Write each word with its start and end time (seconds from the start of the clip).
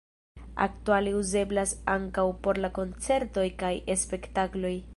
Aktuale 0.65 1.11
uzeblas 1.17 1.73
ankaŭ 1.95 2.23
por 2.47 2.61
koncertoj 2.79 3.45
kaj 3.63 3.73
spektakloj. 4.05 4.73